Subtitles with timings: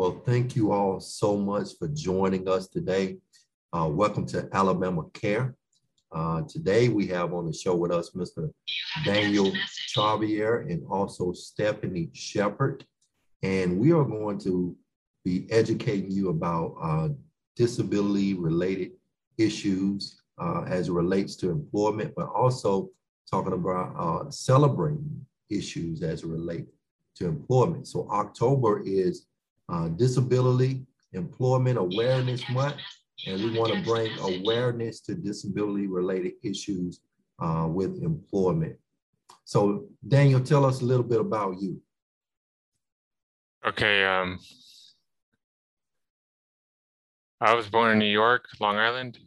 [0.00, 3.18] Well, thank you all so much for joining us today.
[3.70, 5.54] Uh, welcome to Alabama Care.
[6.10, 8.50] Uh, today we have on the show with us Mr.
[9.04, 9.52] Daniel
[9.94, 12.86] Charvier and also Stephanie Shepard.
[13.42, 14.74] And we are going to
[15.22, 17.08] be educating you about uh,
[17.54, 18.92] disability related
[19.36, 22.88] issues uh, as it relates to employment, but also
[23.30, 26.72] talking about uh, celebrating issues as it relates
[27.16, 27.86] to employment.
[27.86, 29.26] So October is
[29.70, 32.76] uh, Disability Employment Awareness Month,
[33.26, 37.00] and we want to bring awareness to disability related issues
[37.40, 38.76] uh, with employment.
[39.44, 41.80] So Daniel, tell us a little bit about you.
[43.66, 44.04] Okay.
[44.04, 44.38] Um,
[47.40, 49.18] I was born in New York, Long Island.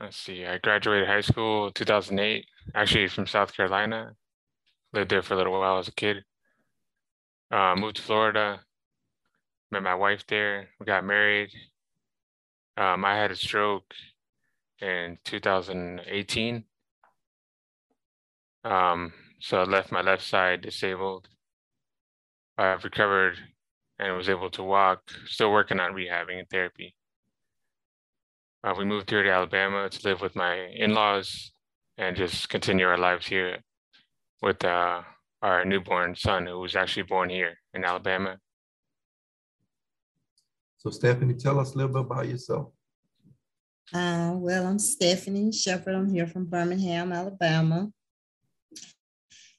[0.00, 4.12] Let's see, I graduated high school 2008, actually from South Carolina.
[4.94, 6.24] Lived there for a little while as a kid.
[7.50, 8.60] Uh, moved to Florida,
[9.70, 10.68] met my wife there.
[10.78, 11.50] We got married.
[12.76, 13.92] Um, I had a stroke
[14.80, 16.64] in 2018.
[18.64, 21.28] Um, so I left my left side disabled.
[22.56, 23.36] I've recovered
[23.98, 26.94] and was able to walk, still working on rehabbing and therapy.
[28.62, 31.52] Uh, we moved here to Alabama to live with my in-laws
[31.96, 33.58] and just continue our lives here
[34.42, 35.02] with uh,
[35.42, 38.36] our newborn son, who was actually born here in Alabama.
[40.78, 42.68] So Stephanie, tell us a little bit about yourself.
[43.92, 45.94] Uh, well, I'm Stephanie Shepard.
[45.94, 47.90] I'm here from Birmingham, Alabama.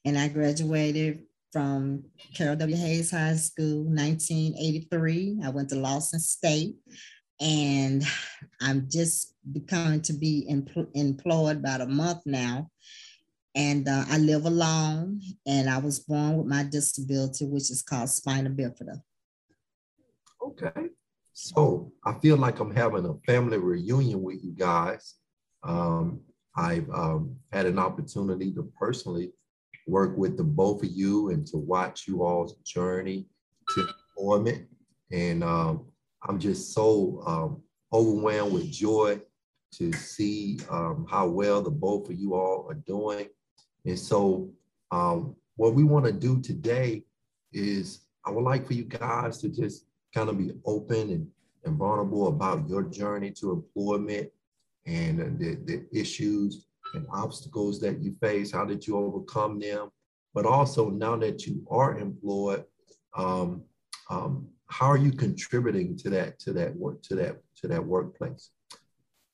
[0.05, 2.75] And I graduated from Carol W.
[2.75, 5.41] Hayes High School, 1983.
[5.43, 6.75] I went to Lawson State
[7.41, 8.03] and
[8.61, 12.69] I'm just becoming to be empl- employed about a month now.
[13.53, 18.09] And uh, I live alone, and I was born with my disability, which is called
[18.09, 19.01] spina bifida.
[20.41, 20.89] Okay.
[21.33, 25.15] So I feel like I'm having a family reunion with you guys.
[25.63, 26.21] Um,
[26.55, 29.31] I've um, had an opportunity to personally
[29.87, 33.27] work with the both of you and to watch you all's journey
[33.69, 34.67] to employment.
[35.11, 35.85] And um,
[36.27, 37.61] I'm just so um,
[37.91, 39.19] overwhelmed with joy
[39.73, 43.27] to see um, how well the both of you all are doing.
[43.85, 44.49] And so,
[44.91, 47.03] um, what we want to do today
[47.53, 51.27] is I would like for you guys to just kind of be open and,
[51.65, 54.29] and vulnerable about your journey to employment
[54.85, 58.51] and the, the issues and obstacles that you face.
[58.51, 59.89] How did you overcome them?
[60.33, 62.65] But also, now that you are employed,
[63.15, 63.63] um,
[64.09, 68.51] um, how are you contributing to that to that work to that to that workplace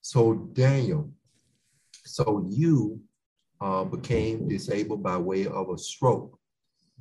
[0.02, 1.09] so daniel
[2.06, 3.00] so you
[3.62, 6.38] uh, became disabled by way of a stroke.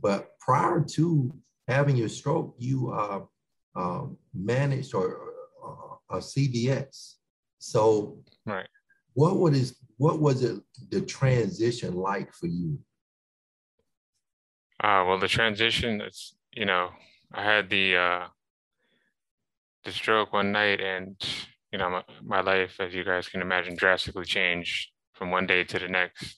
[0.00, 1.33] But prior to
[1.69, 3.21] having your stroke you uh,
[3.75, 5.21] uh, managed or
[5.65, 7.17] uh, a cvs
[7.59, 8.69] so right.
[9.15, 12.78] what was what was it the transition like for you?
[14.83, 16.91] Uh, well the transition is you know
[17.33, 18.27] I had the uh,
[19.84, 21.17] the stroke one night, and
[21.73, 25.65] you know my, my life, as you guys can imagine, drastically changed from one day
[25.65, 26.37] to the next.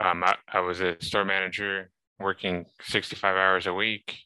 [0.00, 4.18] Um, I, I was a store manager working 65 hours a week.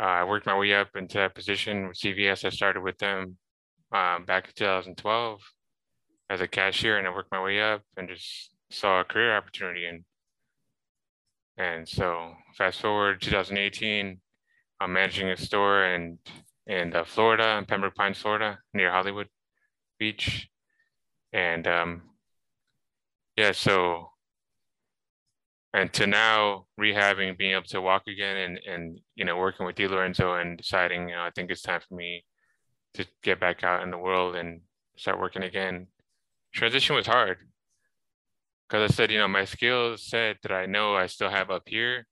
[0.00, 2.44] Uh, I worked my way up into that position with CVS.
[2.44, 3.36] I started with them
[3.92, 5.40] um, back in 2012
[6.30, 9.86] as a cashier, and I worked my way up and just saw a career opportunity.
[9.86, 10.04] And
[11.56, 14.20] and so fast forward 2018,
[14.80, 16.18] I'm managing a store in
[16.66, 19.28] in uh, Florida, in Pembroke Pines, Florida, near Hollywood
[19.98, 20.48] Beach,
[21.32, 22.02] and um,
[23.36, 24.10] yeah, so
[25.74, 29.76] and to now rehabbing, being able to walk again, and and you know working with
[29.76, 32.24] Di Lorenzo and deciding, you know, I think it's time for me
[32.94, 34.60] to get back out in the world and
[34.96, 35.88] start working again.
[36.54, 37.38] Transition was hard
[38.68, 41.64] because I said, you know, my skill set that I know I still have up
[41.66, 42.06] here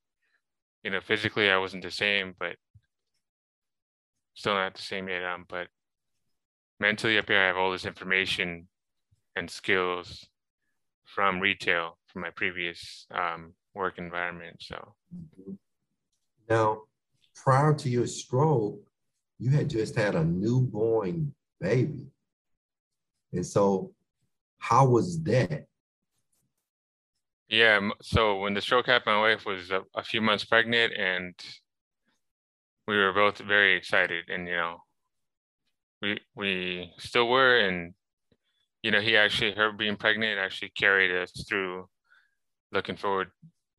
[0.87, 2.55] you know, physically I wasn't the same, but
[4.35, 5.25] still not the same yet.
[5.25, 5.67] Um, but
[6.79, 8.69] mentally up here, I have all this information
[9.35, 10.29] and skills
[11.05, 14.57] from retail from my previous um, work environment.
[14.61, 14.95] So
[16.49, 16.85] now,
[17.35, 18.81] prior to your stroke,
[19.39, 22.07] you had just had a newborn baby,
[23.35, 23.93] and so
[24.59, 25.67] how was that?
[27.51, 27.87] Yeah.
[28.01, 31.35] So when the stroke happened, my wife was a, a, few months pregnant, and
[32.89, 34.25] we were both very excited.
[34.31, 34.77] And you know,
[36.01, 37.93] we we still were, and
[38.83, 41.87] you know, he actually her being pregnant actually carried us through.
[42.73, 43.31] Looking forward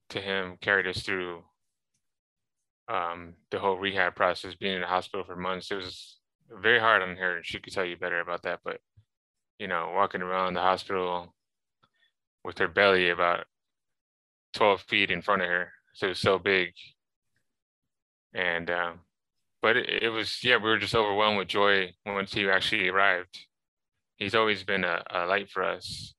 [0.09, 1.43] to him carried us through
[2.87, 6.17] um, the whole rehab process, being in the hospital for months, it was
[6.61, 7.39] very hard on her.
[7.43, 8.79] She could tell you better about that, but
[9.59, 11.33] you know, walking around the hospital
[12.43, 13.45] with her belly about
[14.53, 15.71] 12 feet in front of her.
[15.93, 16.73] So it was so big.
[18.33, 18.99] And, um,
[19.61, 23.37] but it, it, was, yeah, we were just overwhelmed with joy once he actually arrived.
[24.17, 26.13] He's always been a, a light for us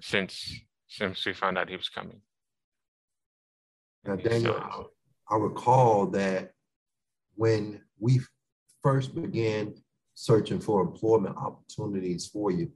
[0.00, 2.20] since, since we found out he was coming.
[4.04, 4.90] Now, Daniel, so,
[5.30, 6.52] I recall that
[7.34, 8.20] when we
[8.82, 9.74] first began
[10.14, 12.72] searching for employment opportunities for you,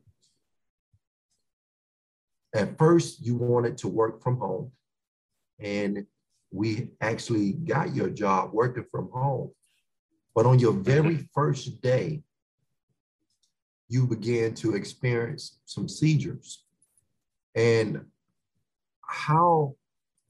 [2.54, 4.72] at first you wanted to work from home,
[5.58, 6.06] and
[6.50, 9.50] we actually got your job working from home.
[10.34, 12.22] But on your very first day,
[13.88, 16.64] you began to experience some seizures.
[17.54, 18.06] And
[19.06, 19.75] how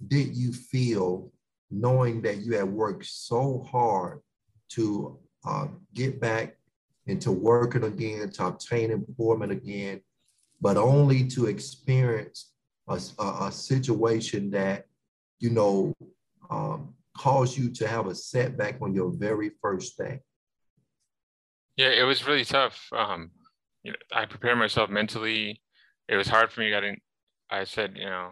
[0.07, 1.33] did you feel
[1.71, 4.21] knowing that you had worked so hard
[4.71, 6.57] to uh, get back
[7.07, 10.01] into working again, to obtain employment again,
[10.61, 12.53] but only to experience
[12.89, 14.87] a, a, a situation that,
[15.39, 15.93] you know,
[16.51, 20.21] um, caused you to have a setback on your very first day?
[21.77, 22.89] Yeah, it was really tough.
[22.97, 23.31] Um,
[23.83, 25.61] you know, I prepared myself mentally.
[26.09, 26.75] It was hard for me.
[26.75, 27.03] I didn't.
[27.53, 28.31] I said, you know,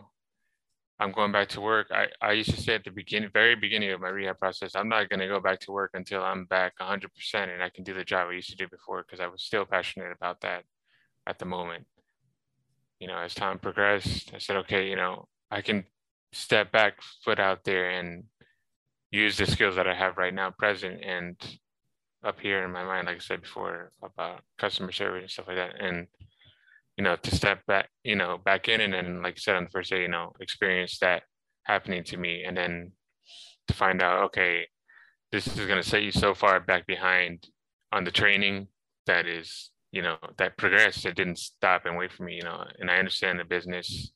[0.99, 1.89] I'm going back to work.
[1.93, 4.89] I, I used to say at the beginning, very beginning of my rehab process, I'm
[4.89, 7.95] not going to go back to work until I'm back 100% and I can do
[7.95, 10.65] the job I used to do before because I was still passionate about that
[11.27, 11.87] at the moment.
[12.99, 15.85] You know, as time progressed, I said, okay, you know, I can
[16.33, 16.95] step back,
[17.25, 18.25] foot out there, and
[19.11, 21.37] use the skills that I have right now present and
[22.25, 25.57] up here in my mind, like I said before, about customer service and stuff like
[25.57, 25.81] that.
[25.81, 26.07] And
[27.01, 29.65] you know, to step back, you know, back in and then, like I said on
[29.65, 31.23] the first day, you know, experience that
[31.63, 32.93] happening to me, and then
[33.69, 34.67] to find out, okay,
[35.33, 37.47] this is going to set you so far back behind
[37.91, 38.69] on the training
[39.07, 41.07] that is, you know, that progressed.
[41.07, 44.13] It didn't stop and wait for me, you know, and I understand the business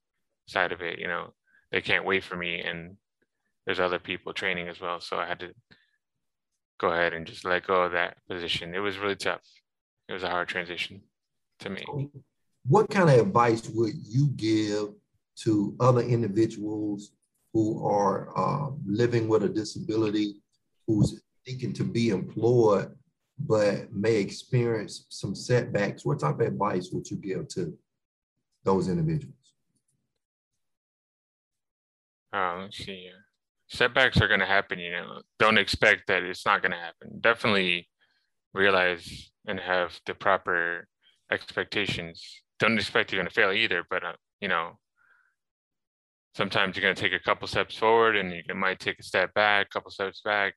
[0.46, 0.98] side of it.
[0.98, 1.32] You know,
[1.72, 2.98] they can't wait for me, and
[3.64, 5.54] there's other people training as well, so I had to
[6.78, 8.74] go ahead and just let go of that position.
[8.74, 9.40] It was really tough.
[10.06, 11.00] It was a hard transition
[11.60, 11.82] to me
[12.66, 14.88] what kind of advice would you give
[15.36, 17.12] to other individuals
[17.52, 20.36] who are uh, living with a disability,
[20.86, 22.94] who's seeking to be employed,
[23.38, 26.04] but may experience some setbacks?
[26.04, 27.76] What type of advice would you give to
[28.64, 29.34] those individuals?
[32.32, 33.08] Uh, let's see.
[33.68, 34.78] Setbacks are going to happen.
[34.78, 37.20] You know, don't expect that it's not going to happen.
[37.20, 37.88] Definitely
[38.52, 40.88] realize and have the proper
[41.30, 44.78] expectations don't expect you're going to fail either, but uh, you know,
[46.34, 49.32] sometimes you're going to take a couple steps forward and you might take a step
[49.34, 50.54] back, a couple steps back.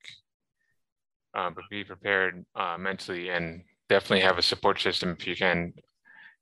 [1.37, 5.71] Uh, but be prepared uh, mentally and definitely have a support system if you can.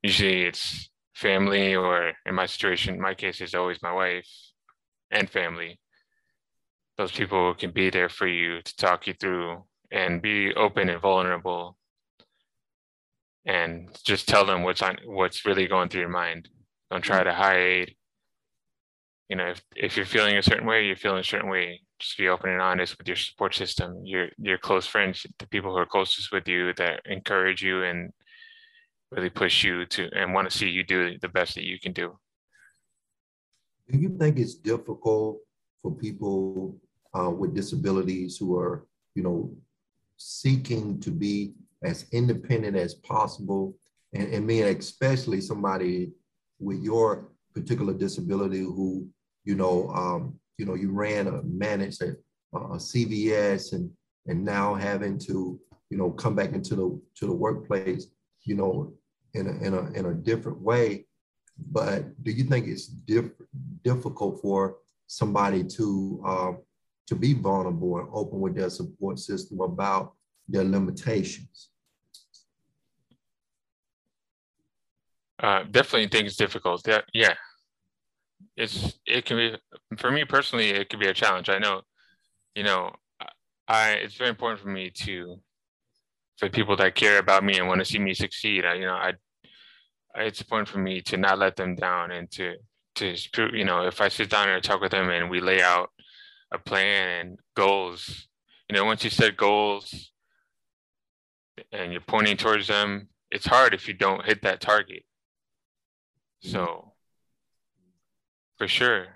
[0.04, 4.30] Usually it's family, or in my situation, my case is always my wife
[5.12, 5.80] and family.
[6.98, 11.02] Those people can be there for you to talk you through and be open and
[11.02, 11.78] vulnerable
[13.46, 16.50] and just tell them what's on what's really going through your mind.
[16.92, 17.94] Don't try to hide.
[19.30, 21.82] You know, if, if you're feeling a certain way, you're feeling a certain way.
[22.00, 25.72] Just be open and honest with your support system, your your close friends, the people
[25.72, 28.12] who are closest with you that encourage you and
[29.12, 31.94] really push you to and want to see you do the best that you can
[31.94, 32.18] do.
[33.90, 35.40] Do you think it's difficult
[35.82, 36.78] for people
[37.14, 39.54] uh, with disabilities who are, you know,
[40.18, 41.54] seeking to be
[41.86, 43.76] as independent as possible.
[44.14, 46.12] And, and me, especially somebody
[46.60, 49.08] with your particular disability who,
[49.44, 52.16] you know, um, you know, you ran a managed a,
[52.54, 53.90] a CVS and
[54.28, 58.08] and now having to, you know, come back into the to the workplace,
[58.44, 58.94] you know,
[59.34, 61.06] in a in a in a different way.
[61.72, 63.32] But do you think it's diff-
[63.84, 64.78] difficult for
[65.08, 66.58] somebody to um,
[67.08, 70.14] to be vulnerable and open with their support system about
[70.48, 71.70] their limitations?
[75.46, 76.82] Uh, definitely things difficult.
[76.88, 77.36] Yeah, yeah.
[78.58, 79.56] It's it can be
[79.98, 80.72] for me personally.
[80.72, 81.50] It can be a challenge.
[81.50, 81.82] I know,
[82.56, 82.94] you know,
[83.68, 85.40] I it's very important for me to
[86.40, 88.66] for people that care about me and want to see me succeed.
[88.66, 89.14] I, you know, I
[90.16, 92.56] it's important for me to not let them down and to
[92.96, 93.16] to
[93.54, 95.92] you know if I sit down and talk with them and we lay out
[96.52, 98.28] a plan and goals.
[98.68, 100.12] You know, once you set goals
[101.72, 105.05] and you're pointing towards them, it's hard if you don't hit that target.
[106.46, 106.94] So
[108.58, 109.08] for sure,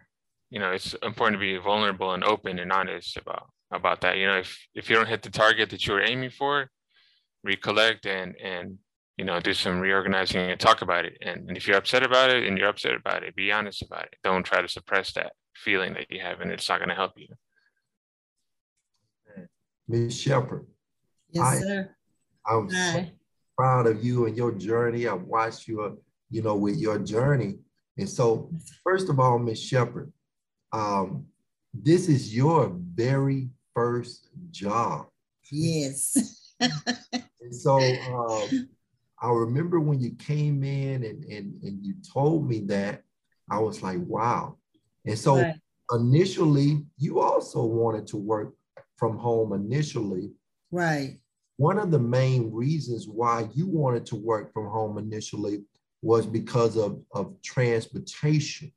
[0.49, 4.17] you know, it's important to be vulnerable and open and honest about about that.
[4.17, 6.69] You know, if if you don't hit the target that you were aiming for,
[7.43, 8.77] recollect and and
[9.17, 11.17] you know do some reorganizing and talk about it.
[11.21, 14.05] And, and if you're upset about it, and you're upset about it, be honest about
[14.05, 14.15] it.
[14.23, 17.13] Don't try to suppress that feeling that you have, and it's not going to help
[17.15, 17.27] you.
[19.87, 20.19] Ms.
[20.19, 20.65] Shepard.
[21.31, 21.95] Yes, I, sir.
[22.45, 23.05] I'm so
[23.57, 25.07] proud of you and your journey.
[25.07, 27.55] I've watched you, you know, with your journey.
[27.97, 28.51] And so,
[28.83, 29.61] first of all, Ms.
[29.61, 30.11] Shepherd,
[30.71, 31.25] um,
[31.73, 35.07] this is your very first job.
[35.51, 36.53] Yes.
[36.59, 38.69] and so um,
[39.21, 43.03] I remember when you came in and, and, and you told me that,
[43.51, 44.57] I was like, wow.
[45.05, 45.55] And so right.
[45.91, 48.53] initially, you also wanted to work
[48.95, 50.31] from home initially.
[50.71, 51.19] Right.
[51.57, 55.63] One of the main reasons why you wanted to work from home initially
[56.01, 58.71] was because of, of transportation.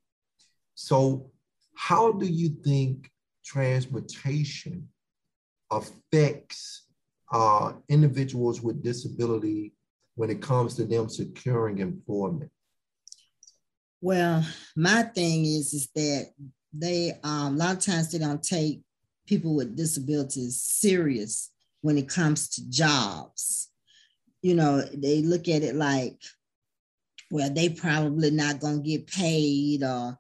[0.74, 1.30] So,
[1.74, 3.10] how do you think
[3.44, 4.88] transportation
[5.70, 6.86] affects
[7.32, 9.72] uh, individuals with disability
[10.14, 12.50] when it comes to them securing employment?
[14.00, 14.44] Well,
[14.76, 16.32] my thing is is that
[16.72, 18.82] they um, a lot of times they don't take
[19.26, 21.50] people with disabilities serious
[21.82, 23.70] when it comes to jobs.
[24.40, 26.20] You know, they look at it like,
[27.32, 30.18] well, they probably not gonna get paid or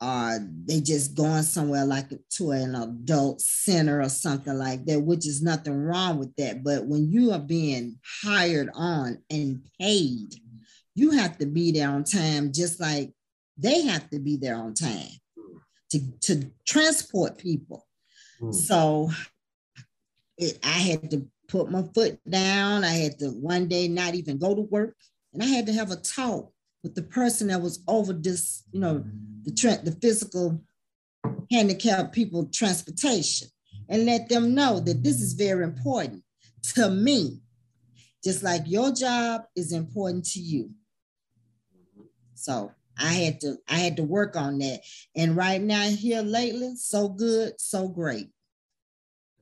[0.00, 5.26] or they just going somewhere like to an adult center or something like that, which
[5.26, 6.64] is nothing wrong with that.
[6.64, 10.34] But when you are being hired on and paid,
[10.94, 13.12] you have to be there on time, just like
[13.58, 15.10] they have to be there on time
[15.90, 17.86] to, to transport people.
[18.40, 18.54] Mm.
[18.54, 19.10] So
[20.38, 22.84] it, I had to put my foot down.
[22.84, 24.96] I had to one day not even go to work,
[25.32, 28.80] and I had to have a talk with the person that was over this, you
[28.80, 29.04] know,
[29.42, 30.62] the tra- the physical
[31.50, 33.48] handicapped people transportation,
[33.88, 36.22] and let them know that this is very important
[36.74, 37.40] to me,
[38.24, 40.70] just like your job is important to you.
[42.34, 44.80] So I had to I had to work on that,
[45.14, 48.28] and right now here lately, so good, so great.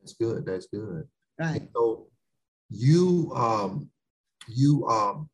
[0.01, 0.47] That's good.
[0.47, 1.07] That's good.
[1.39, 1.61] Right.
[1.61, 2.09] And so
[2.71, 3.91] you um
[4.49, 5.29] you um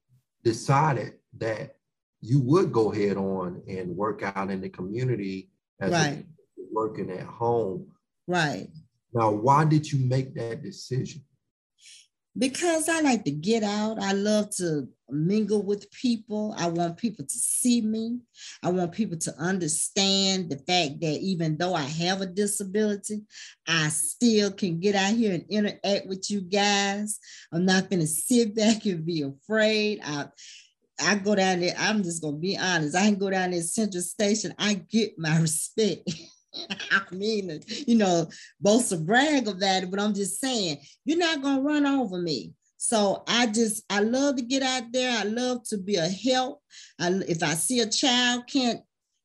[0.45, 1.77] decided that
[2.21, 6.25] you would go ahead on and work out in the community as right.
[6.73, 7.89] working at home.
[8.27, 8.69] Right.
[9.13, 11.23] Now, why did you make that decision?
[12.37, 14.03] Because I like to get out.
[14.03, 16.55] I love to mingle with people.
[16.59, 18.19] I want people to see me.
[18.63, 23.23] I want people to understand the fact that even though I have a disability,
[23.69, 27.19] I still can get out here and interact with you guys.
[27.53, 30.01] I'm not going to sit back and be afraid.
[30.05, 30.27] I,
[31.01, 32.97] I go down there, I'm just going to be honest.
[32.97, 36.11] I can go down there Central Station, I get my respect.
[36.91, 38.29] I mean, you know,
[38.61, 42.53] both to brag of that, but I'm just saying, you're not gonna run over me.
[42.77, 45.19] So I just, I love to get out there.
[45.19, 46.61] I love to be a help.
[47.01, 48.81] I, if I see a child can't,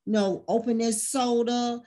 [0.06, 1.80] you know, open their soda,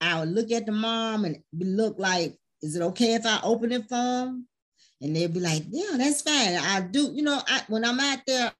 [0.00, 3.82] I'll look at the mom and look like, is it okay if I open it
[3.82, 4.46] for them?
[5.00, 6.56] And they'll be like, yeah, that's fine.
[6.56, 8.52] I do, you know, I, when I'm out there,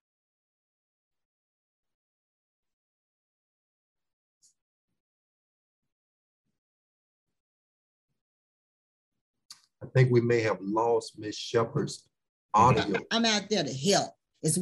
[9.97, 12.07] think we may have lost Miss Shepherd's
[12.53, 12.99] audio.
[13.11, 14.13] I'm out there to help.
[14.43, 14.59] It's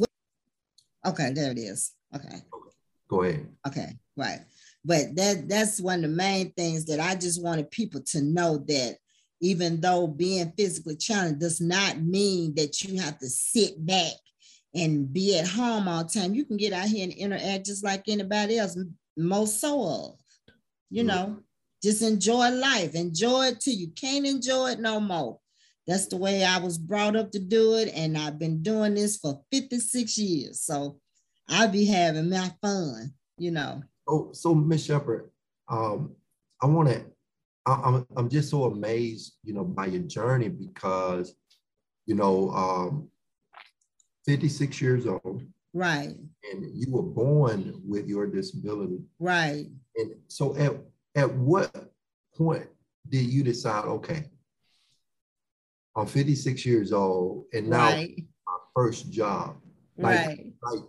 [1.05, 1.33] okay.
[1.33, 1.91] There it is.
[2.15, 2.37] Okay.
[3.09, 3.47] Go ahead.
[3.67, 3.97] Okay.
[4.15, 4.39] Right.
[4.85, 8.57] But that that's one of the main things that I just wanted people to know
[8.67, 8.97] that
[9.41, 14.13] even though being physically challenged does not mean that you have to sit back
[14.73, 16.33] and be at home all the time.
[16.33, 18.77] You can get out here and interact just like anybody else,
[19.17, 20.19] most so of,
[20.89, 21.07] you mm-hmm.
[21.07, 21.39] know.
[21.85, 22.95] Just enjoy life.
[22.95, 25.37] Enjoy it till you can't enjoy it no more.
[25.85, 27.93] That's the way I was brought up to do it.
[27.93, 30.61] And I've been doing this for 56 years.
[30.61, 30.97] So
[31.47, 33.83] I'll be having my fun, you know.
[34.07, 35.29] Oh, so Miss Shepherd,
[35.69, 36.15] um,
[36.59, 37.05] I want to,
[37.67, 41.35] I'm, I'm just so amazed, you know, by your journey because,
[42.07, 43.09] you know, um,
[44.25, 45.43] 56 years old.
[45.71, 46.15] Right.
[46.51, 49.01] And you were born with your disability.
[49.19, 49.67] Right.
[49.97, 50.73] And so at
[51.15, 51.73] at what
[52.35, 52.67] point
[53.09, 54.25] did you decide, okay,
[55.95, 58.23] I'm 56 years old and now right.
[58.45, 59.57] my first job?
[59.97, 60.53] Like, right.
[60.63, 60.83] like,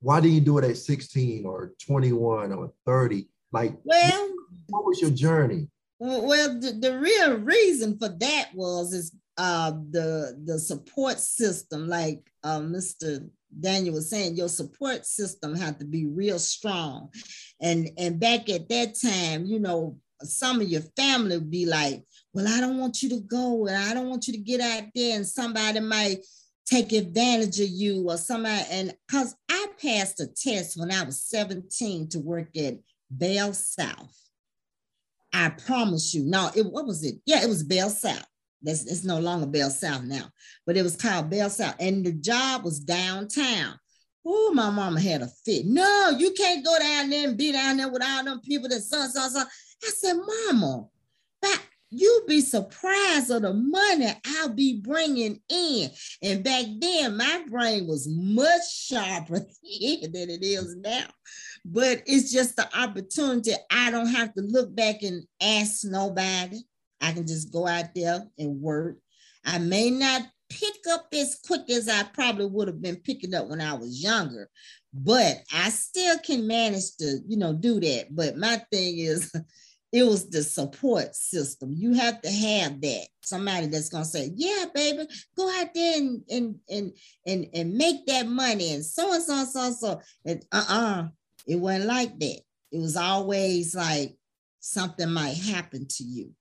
[0.00, 3.28] why didn't you do it at 16 or 21 or 30?
[3.52, 4.30] Like, well,
[4.68, 5.68] what was your journey?
[5.98, 12.30] Well, the, the real reason for that was is uh, the the support system, like
[12.42, 13.28] uh, Mr.
[13.58, 17.10] Daniel was saying, your support system had to be real strong.
[17.60, 22.04] And, and back at that time, you know, some of your family would be like,
[22.32, 24.84] well, I don't want you to go and I don't want you to get out
[24.94, 26.18] there and somebody might
[26.66, 28.62] take advantage of you or somebody.
[28.70, 32.74] And because I passed a test when I was 17 to work at
[33.10, 34.16] Bell South.
[35.32, 36.24] I promise you.
[36.24, 37.16] No, it what was it?
[37.26, 38.26] Yeah, it was Bell South.
[38.62, 40.30] That's it's no longer Bell South now,
[40.66, 41.76] but it was called Bell South.
[41.80, 43.78] And the job was downtown.
[44.24, 45.64] Oh, my mama had a fit.
[45.64, 48.82] No, you can't go down there and be down there with all them people that
[48.82, 49.46] son, son, son.
[49.82, 50.86] I said, Mama,
[51.40, 55.90] but you'd be surprised of the money I'll be bringing in.
[56.22, 59.48] And back then, my brain was much sharper than
[60.30, 61.06] it is now.
[61.64, 63.52] But it's just the opportunity.
[63.70, 66.60] I don't have to look back and ask nobody.
[67.00, 68.98] I can just go out there and work.
[69.44, 73.48] I may not pick up as quick as I probably would have been picking up
[73.48, 74.50] when I was younger,
[74.92, 78.08] but I still can manage to, you know, do that.
[78.10, 79.32] But my thing is,
[79.92, 81.72] it was the support system.
[81.74, 83.06] You have to have that.
[83.22, 86.92] Somebody that's gonna say, "Yeah, baby, go out there and and and
[87.26, 90.00] and, and make that money," and so and so and so and so.
[90.24, 91.08] And uh-uh,
[91.46, 92.40] it wasn't like that.
[92.72, 94.16] It was always like
[94.60, 96.32] something might happen to you.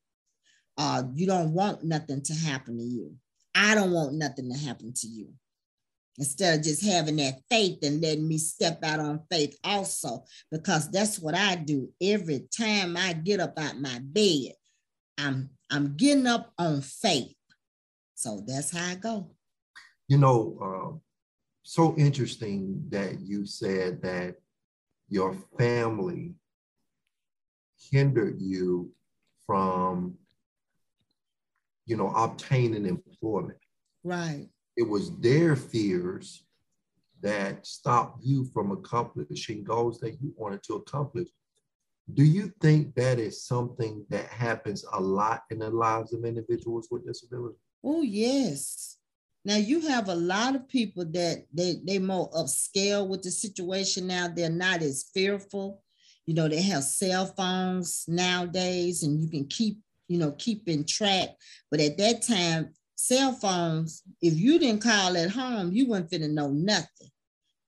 [0.80, 3.14] Uh, you don't want nothing to happen to you.
[3.54, 5.28] I don't want nothing to happen to you.
[6.18, 10.90] Instead of just having that faith and letting me step out on faith also, because
[10.90, 14.54] that's what I do every time I get up out my bed.
[15.18, 17.36] I'm I'm getting up on faith.
[18.16, 19.30] So that's how I go.
[20.08, 20.98] You know, uh,
[21.64, 24.36] so interesting that you said that
[25.10, 26.36] your family
[27.92, 28.92] hindered you
[29.46, 30.19] from
[31.90, 33.58] you know, obtaining employment.
[34.04, 34.48] Right.
[34.78, 36.44] It was their fears
[37.22, 41.28] that stopped you from accomplishing goals that you wanted to accomplish.
[42.14, 46.88] Do you think that is something that happens a lot in the lives of individuals
[46.92, 47.60] with disabilities?
[47.84, 48.98] Oh, yes.
[49.44, 54.06] Now you have a lot of people that they they more upscale with the situation
[54.08, 54.28] now.
[54.28, 55.82] They're not as fearful.
[56.26, 61.30] You know, they have cell phones nowadays, and you can keep you know, keeping track.
[61.72, 66.30] But at that time, cell phones, if you didn't call at home, you weren't finna
[66.30, 67.10] know nothing.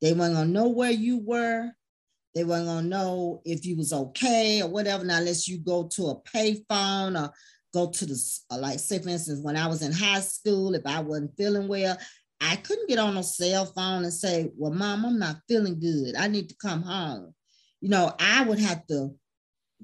[0.01, 1.71] They weren't gonna know where you were.
[2.35, 5.03] They weren't gonna know if you was okay or whatever.
[5.03, 7.31] Unless you go to a payphone or
[7.73, 10.85] go to the uh, like, say for instance, when I was in high school, if
[10.85, 11.97] I wasn't feeling well,
[12.41, 16.15] I couldn't get on a cell phone and say, "Well, mom, I'm not feeling good.
[16.15, 17.35] I need to come home."
[17.81, 19.15] You know, I would have to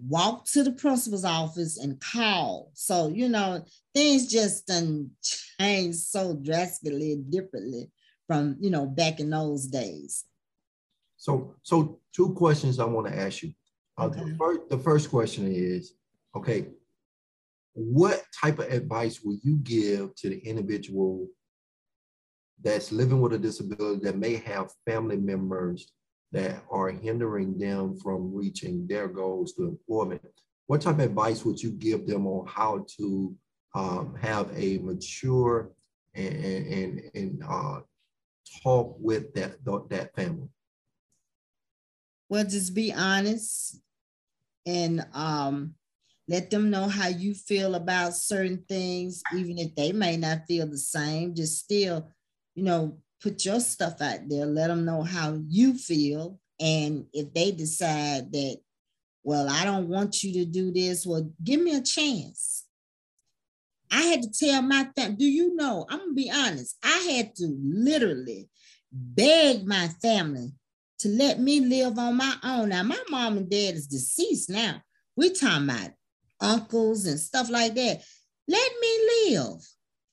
[0.05, 2.71] walk to the principal's office and call.
[2.73, 5.11] So, you know, things just done
[5.59, 7.91] changed so drastically differently
[8.27, 10.25] from, you know, back in those days.
[11.17, 13.53] So, so two questions I want to ask you.
[13.97, 14.23] Uh, okay.
[14.23, 15.93] the, first, the first question is,
[16.35, 16.67] okay,
[17.73, 21.27] what type of advice will you give to the individual
[22.61, 25.91] that's living with a disability that may have family members
[26.31, 30.21] that are hindering them from reaching their goals to employment.
[30.67, 33.35] What type of advice would you give them on how to
[33.73, 35.71] um, have a mature
[36.13, 37.79] and, and, and uh,
[38.63, 40.49] talk with that, that family?
[42.29, 43.81] Well, just be honest
[44.65, 45.75] and um,
[46.27, 50.67] let them know how you feel about certain things, even if they may not feel
[50.67, 51.33] the same.
[51.33, 52.09] Just still,
[52.53, 56.39] you know, put your stuff out there, let them know how you feel.
[56.59, 58.57] And if they decide that,
[59.23, 62.65] well, I don't want you to do this, well, give me a chance.
[63.91, 65.85] I had to tell my family, do you know?
[65.89, 68.49] I'm gonna be honest, I had to literally
[68.91, 70.51] beg my family
[70.99, 72.69] to let me live on my own.
[72.69, 74.81] Now, my mom and dad is deceased now.
[75.15, 75.91] We're talking about
[76.41, 78.01] uncles and stuff like that.
[78.47, 79.61] Let me live.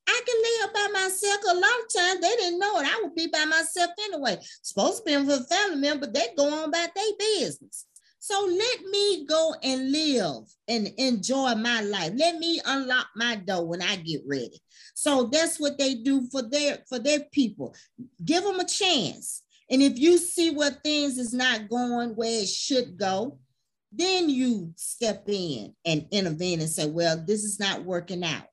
[0.06, 1.40] I can live by myself.
[1.50, 2.86] A lot of times they didn't know it.
[2.86, 4.38] I would be by myself anyway.
[4.62, 7.86] Supposed to be with a family member, they go on about their business.
[8.18, 12.12] So let me go and live and enjoy my life.
[12.16, 14.62] Let me unlock my door when I get ready.
[14.94, 17.74] So that's what they do for their for their people.
[18.24, 19.42] Give them a chance.
[19.70, 23.38] And if you see where things is not going where it should go,
[23.92, 28.46] then you step in and intervene and say, well, this is not working out.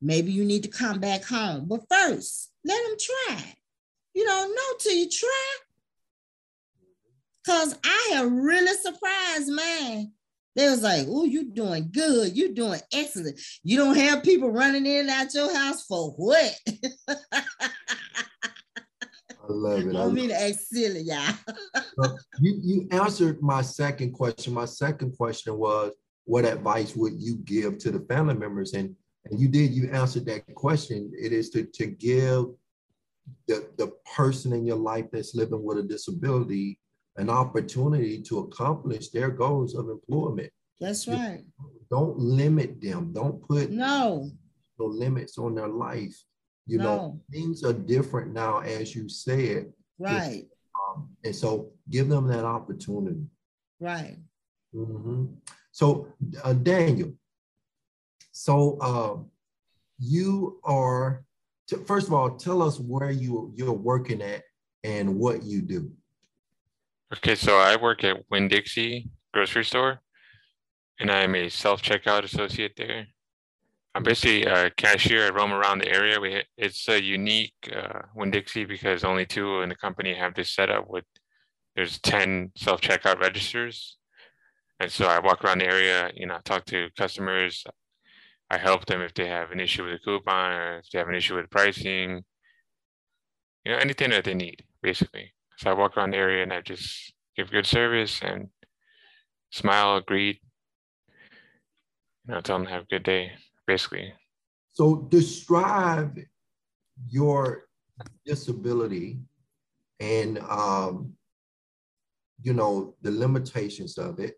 [0.00, 1.66] Maybe you need to come back home.
[1.66, 3.54] But first, let them try.
[4.14, 5.46] You don't know till you try.
[7.46, 10.12] Cause I have really surprised man.
[10.56, 12.34] They was like, oh, you doing good.
[12.34, 13.38] You doing excellent.
[13.62, 16.58] You don't have people running in and out your house for what?
[19.48, 19.90] I love it.
[19.90, 21.34] I don't mean to act silly, y'all.
[22.40, 24.54] you, you answered my second question.
[24.54, 25.92] My second question was,
[26.24, 28.72] what advice would you give to the family members?
[28.72, 28.96] And
[29.30, 31.12] and you did, you answered that question.
[31.18, 32.46] It is to, to give
[33.48, 36.78] the, the person in your life that's living with a disability
[37.16, 40.50] an opportunity to accomplish their goals of employment.
[40.80, 41.44] That's right.
[41.90, 43.12] Don't limit them.
[43.12, 44.30] Don't put no,
[44.78, 46.16] no limits on their life.
[46.66, 46.84] You no.
[46.84, 49.72] know, things are different now, as you said.
[49.98, 50.44] Right.
[50.78, 53.24] Um, and so give them that opportunity.
[53.80, 54.18] Right.
[54.74, 55.26] Mm-hmm.
[55.72, 56.08] So,
[56.42, 57.12] uh, Daniel,
[58.36, 59.16] so uh,
[59.98, 61.24] you are,
[61.86, 64.42] first of all, tell us where you, you're working at
[64.84, 65.90] and what you do.
[67.14, 70.00] Okay, so I work at Winn Dixie grocery store,
[71.00, 73.06] and I'm a self checkout associate there.
[73.94, 75.26] I'm basically a cashier.
[75.26, 76.20] I roam around the area.
[76.20, 80.50] We it's a unique uh, Winn Dixie because only two in the company have this
[80.50, 81.04] setup with
[81.74, 83.96] there's 10 self checkout registers.
[84.78, 87.64] And so I walk around the area, you know, talk to customers.
[88.50, 91.08] I help them if they have an issue with a coupon or if they have
[91.08, 92.22] an issue with pricing,
[93.64, 95.32] you know, anything that they need, basically.
[95.58, 98.48] So I walk around the area and I just give good service and
[99.50, 100.40] smile, greet,
[102.28, 103.32] you know, tell them to have a good day,
[103.66, 104.12] basically.
[104.72, 106.18] So describe
[107.08, 107.64] your
[108.24, 109.18] disability
[110.00, 111.14] and um,
[112.42, 114.34] you know the limitations of it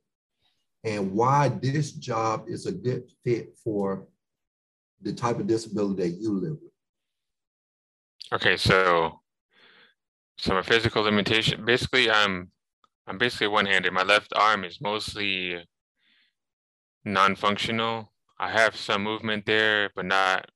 [0.85, 4.07] and why this job is a good fit for
[5.03, 6.73] the type of disability that you live with.
[8.33, 9.21] Okay, so
[10.39, 12.51] so my physical limitation, basically I'm
[13.07, 13.93] I'm basically one-handed.
[13.93, 15.65] My left arm is mostly
[17.05, 18.13] non-functional.
[18.39, 20.51] I have some movement there, but not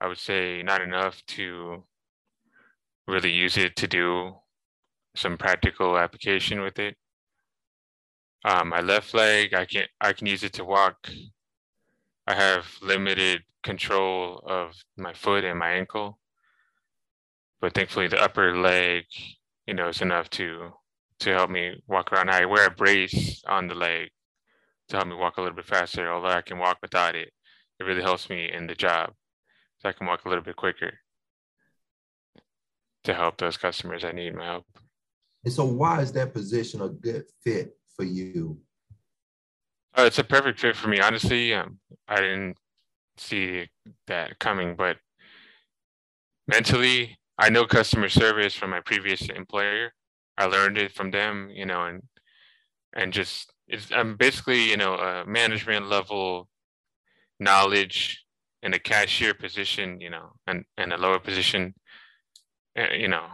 [0.00, 1.84] I would say not enough to
[3.06, 4.34] really use it to do
[5.16, 6.96] some practical application with it.
[8.44, 11.08] Um, my left leg, I can I can use it to walk.
[12.26, 16.18] I have limited control of my foot and my ankle,
[17.60, 19.04] but thankfully the upper leg,
[19.66, 20.72] you know, is enough to
[21.20, 22.30] to help me walk around.
[22.30, 24.10] I wear a brace on the leg
[24.88, 26.12] to help me walk a little bit faster.
[26.12, 27.32] Although I can walk without it,
[27.80, 29.12] it really helps me in the job,
[29.78, 30.92] so I can walk a little bit quicker
[33.04, 34.66] to help those customers that need my help.
[35.44, 38.58] And so, why is that position a good fit for you?
[39.96, 41.00] Uh, it's a perfect fit for me.
[41.00, 41.78] Honestly, um,
[42.08, 42.56] I didn't
[43.16, 43.68] see
[44.06, 44.96] that coming, but
[46.48, 49.92] mentally, I know customer service from my previous employer.
[50.36, 52.02] I learned it from them, you know, and
[52.94, 56.48] and just it's I'm basically you know a management level
[57.38, 58.24] knowledge
[58.62, 61.74] in a cashier position, you know, and and a lower position,
[62.76, 63.26] eh, you know,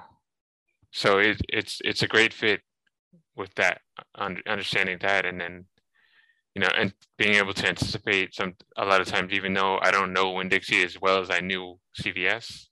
[0.92, 2.61] so it, it's it's a great fit
[3.40, 3.81] with that
[4.46, 5.64] understanding that and then
[6.55, 9.90] you know and being able to anticipate some a lot of times even though i
[9.90, 12.66] don't know Winn Dixie as well as i knew cvs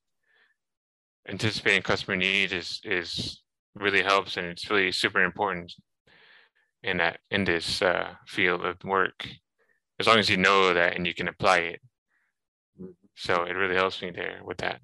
[1.28, 3.42] anticipating customer needs is is
[3.74, 5.72] really helps and it's really super important
[6.82, 9.28] in that in this uh, field of work.
[10.00, 11.80] As long as you know that and you can apply it.
[13.16, 14.80] So it really helps me there with that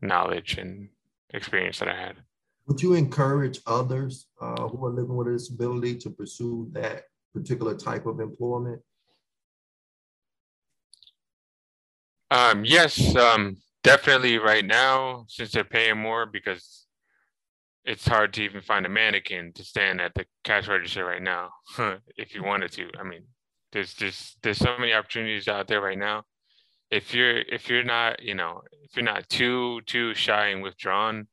[0.00, 0.88] knowledge and
[1.32, 2.16] experience that i had
[2.70, 7.02] would you encourage others uh, who are living with a disability to pursue that
[7.34, 8.80] particular type of employment?
[12.30, 16.86] Um, yes, um, definitely right now, since they're paying more because
[17.84, 21.50] it's hard to even find a mannequin to stand at the cash register right now
[22.16, 22.88] if you wanted to.
[23.00, 23.24] I mean,
[23.72, 26.22] there's just there's so many opportunities out there right now.
[26.88, 31.26] If you're if you're not, you know, if you're not too too shy and withdrawn,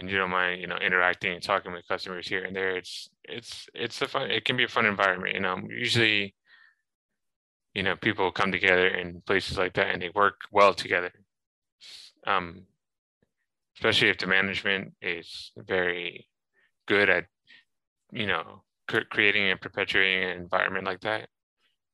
[0.00, 3.10] and you don't mind, you know, interacting and talking with customers here and there, it's
[3.24, 4.30] it's it's a fun.
[4.30, 5.34] It can be a fun environment.
[5.34, 6.34] You know, usually,
[7.74, 11.12] you know, people come together in places like that and they work well together.
[12.26, 12.62] Um,
[13.76, 16.26] especially if the management is very
[16.86, 17.26] good at,
[18.12, 18.62] you know,
[19.10, 21.28] creating and perpetuating an environment like that.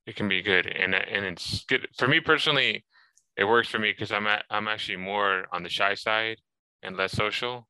[0.05, 2.85] It can be good, and and it's good for me personally.
[3.35, 6.37] It works for me because I'm at, I'm actually more on the shy side
[6.81, 7.67] and less social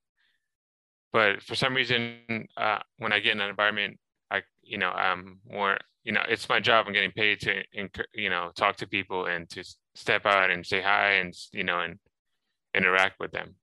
[1.14, 3.98] but for some reason uh, when i get in an environment
[4.32, 7.64] i you know i'm more you know it's my job i'm getting paid to
[8.14, 9.64] you know talk to people and to
[9.96, 12.00] step out and say hi and you know and
[12.76, 13.56] interact with them.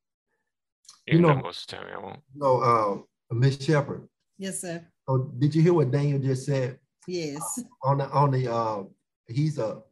[1.07, 2.21] Even you know most of the time i won't.
[2.35, 4.85] no uh miss shepherd yes sir.
[5.07, 6.79] Oh did you hear what daniel just said?
[7.07, 7.43] Yes.
[7.59, 8.83] Uh, on the on the uh
[9.29, 9.83] he's a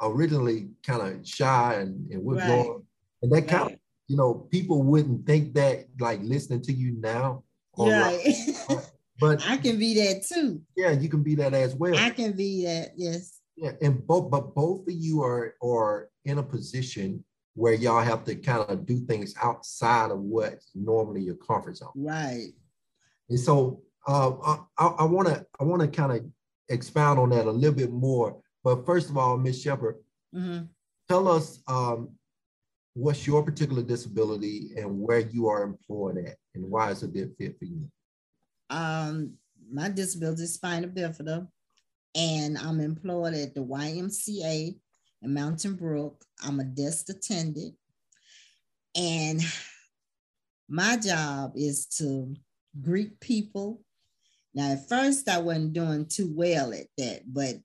[0.00, 2.76] originally kind of shy and, and withdrawn right.
[3.22, 3.72] and that kind right.
[3.74, 3.78] of
[4.12, 7.44] you know, people wouldn't think that like listening to you now.
[7.78, 8.36] Right.
[9.18, 10.60] but I can be that too.
[10.76, 11.96] Yeah, you can be that as well.
[11.96, 13.40] I can be that, yes.
[13.56, 18.22] Yeah, and both but both of you are are in a position where y'all have
[18.24, 21.92] to kind of do things outside of what's normally your comfort zone.
[21.94, 22.48] Right.
[23.30, 26.26] And so uh, I want to I want to kind of
[26.68, 28.42] expound on that a little bit more.
[28.62, 29.62] But first of all, Ms.
[29.62, 29.96] Shepard,
[30.34, 30.64] mm-hmm.
[31.08, 32.10] tell us um,
[32.94, 37.34] what's your particular disability and where you are employed at, and why it's a good
[37.38, 37.88] fit for you.
[38.70, 39.34] Um,
[39.70, 41.46] my disability is spina bifida,
[42.14, 44.76] and I'm employed at the YMCA
[45.22, 46.24] in Mountain Brook.
[46.44, 47.74] I'm a desk attendant,
[48.94, 49.40] and
[50.68, 52.34] my job is to
[52.80, 53.82] greet people.
[54.54, 57.56] Now, at first, I wasn't doing too well at that, but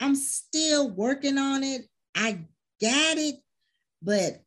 [0.00, 1.82] I'm still working on it.
[2.14, 2.40] I
[2.80, 3.36] got it,
[4.02, 4.42] but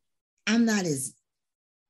[0.46, 1.14] I'm not as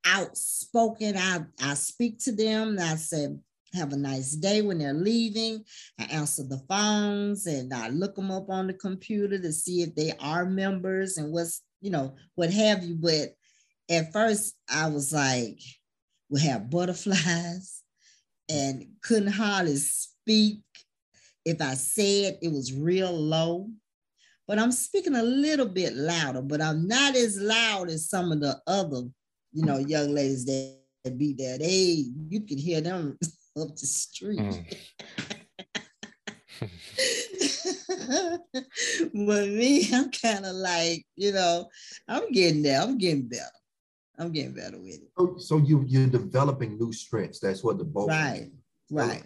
[0.05, 1.15] outspoken.
[1.17, 3.27] I, I speak to them I say,
[3.73, 5.63] have a nice day when they're leaving.
[5.99, 9.93] I answer the phones and I look them up on the computer to see if
[9.95, 12.95] they are members and what's, you know, what have you.
[12.95, 13.35] But
[13.89, 15.59] at first I was like,
[16.29, 17.83] we have butterflies
[18.49, 20.61] and couldn't hardly speak.
[21.45, 23.69] If I said it was real low,
[24.47, 28.39] but I'm speaking a little bit louder, but I'm not as loud as some of
[28.39, 29.01] the other,
[29.51, 31.57] you know, young ladies that, that be there.
[31.57, 33.17] They, you can hear them
[33.59, 34.39] up the street.
[34.39, 34.77] Mm.
[39.13, 41.67] but me, I'm kind of like, you know,
[42.07, 42.81] I'm getting there.
[42.81, 43.43] I'm getting better.
[44.17, 45.09] I'm getting better with it.
[45.17, 47.39] So, so you you're developing new strengths.
[47.39, 48.09] That's what the boat.
[48.09, 48.49] Right.
[48.89, 49.23] Right.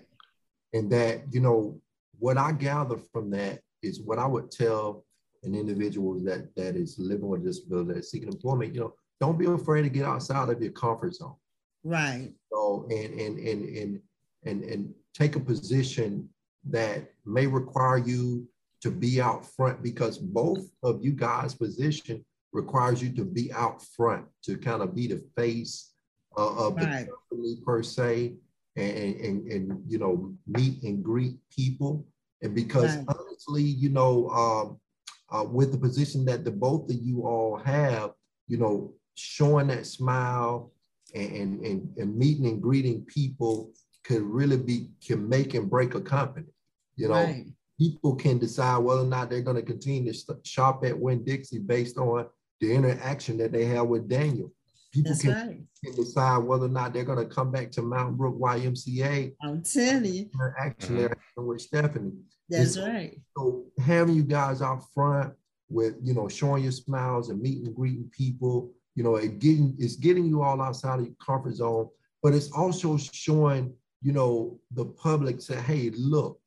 [0.73, 1.79] And that you know
[2.19, 5.05] what I gather from that is what I would tell
[5.43, 8.73] an individual that that is living with a disability, that's seeking employment.
[8.73, 11.35] You know, don't be afraid to get outside of your comfort zone.
[11.83, 12.31] Right.
[12.51, 14.01] So and and and and
[14.45, 16.29] and and take a position
[16.69, 18.47] that may require you
[18.81, 23.83] to be out front because both of you guys' position requires you to be out
[23.95, 25.93] front to kind of be the face
[26.37, 27.05] uh, of right.
[27.05, 28.33] the company per se
[28.75, 32.05] and, and, and, you know, meet and greet people.
[32.41, 33.05] And because right.
[33.07, 34.79] honestly, you know, um,
[35.31, 38.11] uh, with the position that the both of you all have,
[38.47, 40.71] you know, showing that smile
[41.13, 43.71] and, and, and meeting and greeting people
[44.03, 46.47] could really be, can make and break a company.
[46.95, 47.45] You know, right.
[47.79, 51.97] people can decide whether or not they're going to continue to shop at Winn-Dixie based
[51.97, 52.27] on
[52.59, 54.51] the interaction that they have with Daniel.
[54.91, 55.61] People can, right.
[55.85, 59.33] can, decide whether or not they're going to come back to Mount Brook YMCA.
[59.41, 60.29] I'm telling you.
[60.59, 61.45] Actually, mm-hmm.
[61.45, 62.11] with Stephanie.
[62.49, 63.17] That's so, right.
[63.37, 65.33] So having you guys out front
[65.69, 69.75] with, you know, showing your smiles and meeting and greeting people, you know, it getting
[69.79, 71.87] it's getting you all outside of your comfort zone,
[72.21, 76.39] but it's also showing, you know, the public say, hey, look,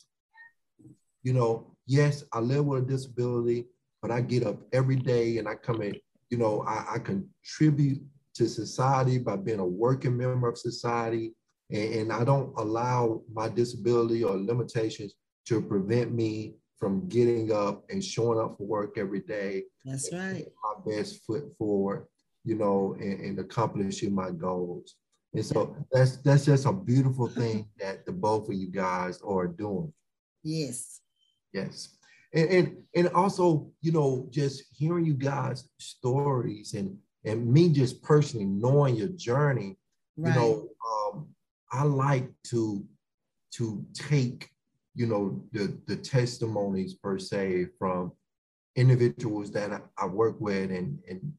[1.22, 3.66] you know, yes, I live with a disability,
[4.02, 5.94] but I get up every day and I come in,
[6.28, 8.02] you know, I, I contribute
[8.34, 11.34] to society by being a working member of society.
[11.70, 15.14] And, and I don't allow my disability or limitations
[15.46, 19.64] to prevent me from getting up and showing up for work every day.
[19.84, 20.44] That's right.
[20.62, 22.06] My best foot forward,
[22.44, 24.96] you know, and, and accomplishing my goals.
[25.32, 29.46] And so that's that's just a beautiful thing that the both of you guys are
[29.46, 29.92] doing.
[30.42, 31.00] Yes.
[31.52, 31.96] Yes.
[32.32, 38.02] And, and and also, you know, just hearing you guys' stories and and me just
[38.02, 39.76] personally knowing your journey,
[40.16, 40.34] right.
[40.34, 41.28] you know, um,
[41.72, 42.84] I like to
[43.52, 44.50] to take
[44.94, 48.12] you know, the, the testimonies per se from
[48.76, 51.32] individuals that I, I work with and, and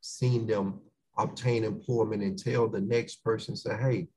[0.00, 0.80] seeing them
[1.18, 4.08] obtain employment and tell the next person, say, hey,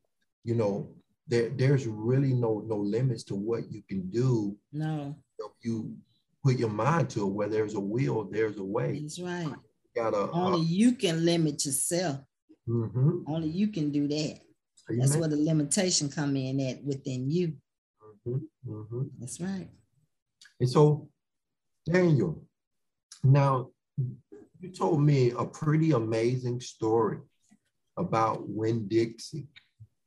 [0.43, 0.89] you know,
[1.27, 4.55] there, there's really no no limits to what you can do.
[4.71, 5.15] No.
[5.39, 5.95] If you
[6.43, 8.99] put your mind to it, where there's a will, there's a way.
[9.01, 9.53] That's right.
[9.95, 12.19] Gotta, Only uh, you can limit yourself.
[12.67, 13.19] Mm-hmm.
[13.27, 14.39] Only you can do that.
[14.89, 17.53] That's where the limitation come in at within you.
[18.27, 19.01] Mm-hmm, mm-hmm.
[19.19, 19.69] That's right.
[20.59, 21.09] And so,
[21.85, 22.43] Daniel,
[23.23, 23.69] now
[24.59, 27.19] you told me a pretty amazing story
[27.97, 29.47] about Winn-Dixie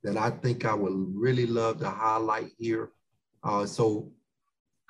[0.05, 2.91] that I think I would really love to highlight here.
[3.43, 4.11] Uh, so,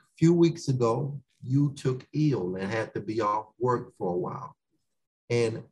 [0.00, 4.18] a few weeks ago, you took ill and had to be off work for a
[4.18, 4.57] while.
[5.30, 5.62] And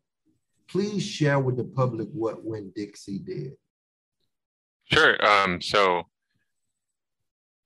[0.68, 3.52] please share with the public what Winn-Dixie did.
[4.84, 5.24] Sure.
[5.24, 6.04] Um, so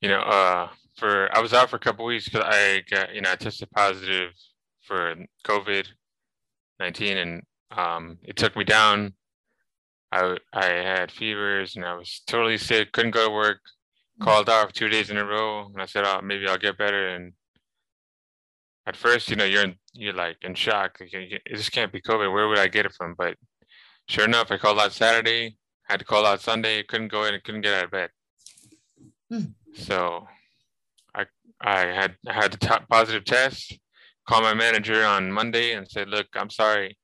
[0.01, 3.21] you know, uh, for I was out for a couple weeks because I got, you
[3.21, 4.33] know, I tested positive
[4.83, 5.15] for
[5.47, 5.87] COVID
[6.79, 7.43] nineteen, and
[7.77, 9.15] um, it took me down.
[10.13, 13.61] I I had fevers and I was totally sick, couldn't go to work,
[14.21, 17.09] called off two days in a row, and I said, "Oh, maybe I'll get better."
[17.09, 17.33] And
[18.87, 20.99] at first, you know, you're in, you're like in shock.
[21.01, 22.33] Like, this can't be COVID.
[22.33, 23.15] Where would I get it from?
[23.17, 23.37] But
[24.09, 25.57] sure enough, I called out Saturday.
[25.85, 26.83] Had to call out Sunday.
[26.85, 27.39] Couldn't go in.
[27.45, 28.11] Couldn't get out of bed.
[29.33, 29.55] Mm.
[29.75, 30.27] So,
[31.15, 31.27] I
[31.61, 33.79] I had I had the top positive test.
[34.29, 36.97] Called my manager on Monday and said, "Look, I'm sorry,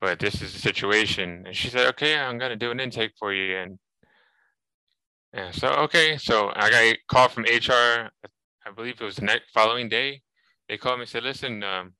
[0.00, 3.32] but this is the situation." And she said, "Okay, I'm gonna do an intake for
[3.32, 3.78] you." And
[5.32, 8.10] yeah, so okay, so I got a call from HR.
[8.66, 10.22] I believe it was the next following day.
[10.68, 11.94] They called me and said, "Listen, um,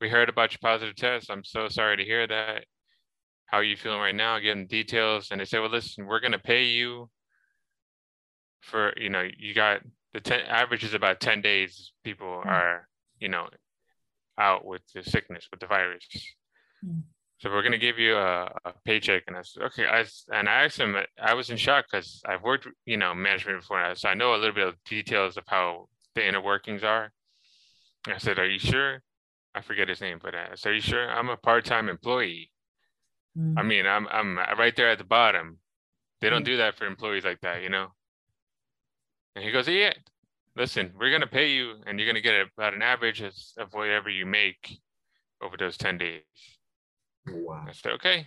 [0.00, 1.30] we heard about your positive test.
[1.30, 2.64] I'm so sorry to hear that.
[3.46, 4.38] How are you feeling right now?
[4.38, 7.10] Getting details." And they said, "Well, listen, we're gonna pay you
[8.60, 11.92] for you know you got the ten, average is about ten days.
[12.04, 12.48] People hmm.
[12.48, 13.48] are you know
[14.38, 16.06] out with the sickness with the virus."
[16.84, 17.02] Mm
[17.40, 19.24] so we're gonna give you a, a paycheck.
[19.26, 19.86] And I said, okay.
[19.86, 20.04] I
[20.34, 20.94] and I asked him.
[21.20, 24.36] I was in shock because I've worked, you know, management before, so I know a
[24.36, 27.10] little bit of details of how the inner workings are.
[28.06, 29.02] I said, are you sure?
[29.54, 31.10] I forget his name, but I said, are you sure?
[31.10, 32.50] I'm a part-time employee.
[33.36, 33.58] Mm.
[33.58, 35.58] I mean, I'm I'm right there at the bottom.
[36.20, 36.46] They don't mm.
[36.46, 37.88] do that for employees like that, you know.
[39.36, 39.92] And he goes, yeah.
[40.56, 43.32] Listen, we're gonna pay you, and you're gonna get about an average of
[43.72, 44.80] whatever you make
[45.40, 46.22] over those ten days.
[47.28, 47.64] Wow.
[47.68, 48.26] I said, okay.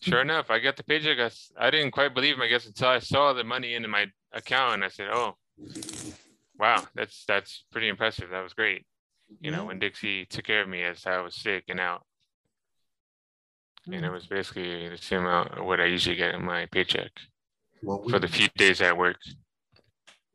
[0.00, 1.18] Sure enough, I got the paycheck.
[1.18, 4.06] I, I didn't quite believe him, I guess, until I saw the money in my
[4.32, 4.74] account.
[4.74, 5.36] And I said, oh,
[6.58, 8.30] wow, that's that's pretty impressive.
[8.30, 8.84] That was great.
[9.40, 12.02] You know, Winn-Dixie took care of me as I was sick and out.
[13.86, 14.12] And it mm.
[14.12, 17.10] was basically the same amount of what I usually get in my paycheck
[17.82, 19.18] well, we, for the few days I work.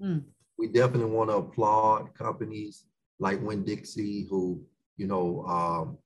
[0.01, 0.23] Mm.
[0.57, 2.85] We definitely want to applaud companies
[3.19, 4.61] like Winn-Dixie who,
[4.97, 5.97] you know, um,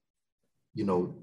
[0.74, 1.16] you know,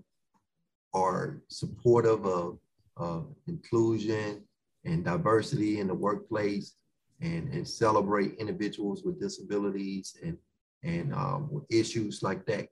[0.94, 2.58] are supportive of,
[2.96, 4.42] of inclusion
[4.84, 6.74] and diversity in the workplace
[7.22, 10.36] and, and celebrate individuals with disabilities and,
[10.82, 12.68] and um, issues like that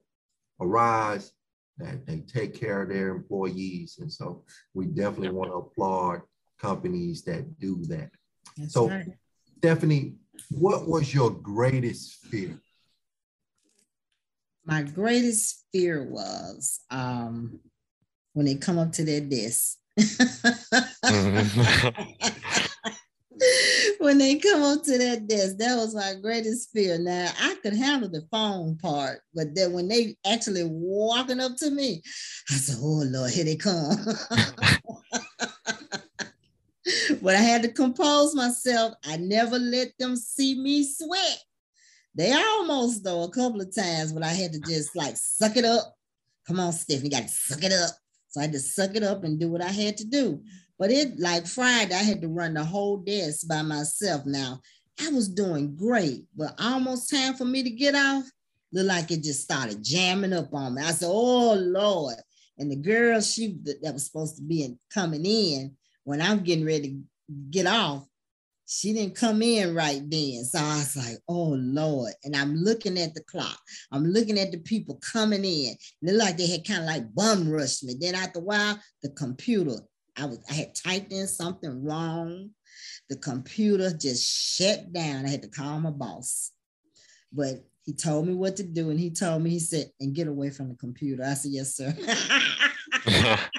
[0.61, 1.33] arise,
[1.79, 3.99] that they take care of their employees.
[4.01, 6.23] And so we definitely want to applaud
[6.61, 8.11] companies that do that.
[8.59, 9.07] That's so, right.
[9.59, 10.17] Stephanie,
[10.51, 12.61] what was your greatest fear?
[14.65, 17.61] My greatest fear was um,
[18.35, 19.79] when they come up to their desk.
[23.99, 26.99] when they come up to that desk, that was my greatest fear.
[26.99, 31.71] Now I could handle the phone part, but then when they actually walking up to
[31.71, 32.03] me,
[32.51, 33.97] I said, "Oh Lord, here they come."
[37.23, 38.95] but I had to compose myself.
[39.05, 41.38] I never let them see me sweat.
[42.14, 45.64] They almost though a couple of times, but I had to just like suck it
[45.64, 45.95] up.
[46.47, 47.90] Come on, Stephanie, got to suck it up.
[48.29, 50.43] So I had to suck it up and do what I had to do.
[50.81, 54.27] But it like Friday, I had to run the whole desk by myself.
[54.27, 54.61] Now
[55.01, 58.25] I was doing great, but almost time for me to get off.
[58.73, 60.83] Looked like it just started jamming up on me.
[60.83, 62.16] I said, "Oh Lord!"
[62.59, 66.64] And the girl she that was supposed to be in, coming in when I'm getting
[66.64, 67.03] ready to
[67.51, 68.07] get off,
[68.66, 70.45] she didn't come in right then.
[70.45, 72.12] So I was like, oh Lord.
[72.25, 73.59] And I'm looking at the clock.
[73.93, 75.75] I'm looking at the people coming in.
[76.03, 77.97] Looked like they had kind of like bum rushed me.
[77.99, 79.77] Then after a while, the computer,
[80.16, 82.51] I was I had typed in something wrong.
[83.09, 84.25] The computer just
[84.57, 85.27] shut down.
[85.27, 86.53] I had to call my boss.
[87.33, 88.90] But he told me what to do.
[88.90, 91.25] And he told me, he said, and get away from the computer.
[91.25, 91.94] I said, yes, sir.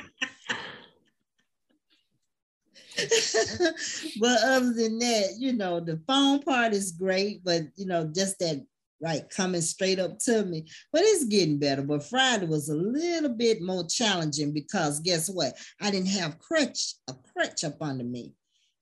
[4.19, 8.39] but other than that, you know, the phone part is great, but you know, just
[8.39, 8.65] that
[9.01, 10.65] right coming straight up to me.
[10.93, 11.81] But it's getting better.
[11.81, 15.53] But Friday was a little bit more challenging because guess what?
[15.81, 18.33] I didn't have crutch, a crutch up under me.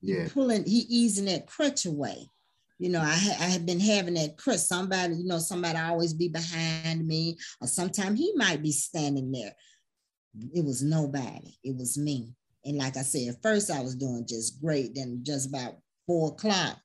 [0.01, 0.23] Yeah.
[0.23, 2.27] He pulling, he easing that crutch away.
[2.77, 4.59] You know, I, ha- I had been having that crutch.
[4.59, 9.53] Somebody, you know, somebody always be behind me, or sometimes he might be standing there.
[10.53, 11.57] It was nobody.
[11.63, 12.33] It was me.
[12.63, 14.95] And like I said, at first I was doing just great.
[14.95, 15.75] Then just about
[16.07, 16.77] four o'clock,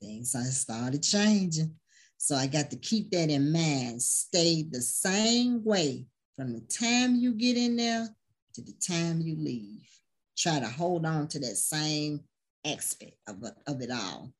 [0.00, 1.74] things I started changing.
[2.18, 4.02] So I got to keep that in mind.
[4.02, 8.08] Stay the same way from the time you get in there
[8.54, 9.88] to the time you leave.
[10.36, 12.20] Try to hold on to that same
[12.64, 14.32] aspect of, of it all.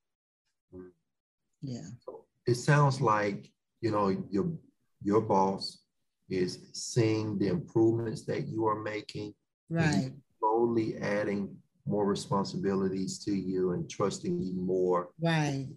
[0.74, 0.91] Mm.
[1.62, 1.89] Yeah.
[2.47, 3.51] It sounds like,
[3.81, 4.53] you know, your
[5.03, 5.83] your boss
[6.29, 9.35] is seeing the improvements that you are making
[9.68, 10.12] Right.
[10.39, 11.57] Slowly adding
[11.87, 15.11] more responsibilities to you and trusting you more.
[15.20, 15.68] Right.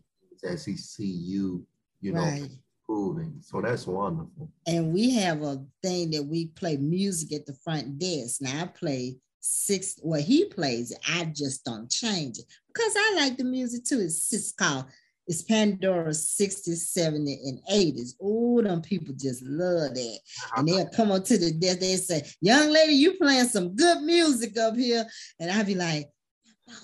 [0.43, 1.65] As he see you,
[2.01, 2.49] you know, right.
[2.87, 3.35] improving.
[3.41, 4.49] So that's wonderful.
[4.67, 8.41] And we have a thing that we play music at the front desk.
[8.41, 13.13] Now I play six well he plays it i just don't change it because i
[13.15, 14.85] like the music too it's, it's called
[15.27, 20.55] it's pandora 60s 70s and 80s oh them people just love that uh-huh.
[20.57, 24.01] and they'll come up to the desk they say young lady you playing some good
[24.01, 25.05] music up here
[25.39, 26.09] and i'll be like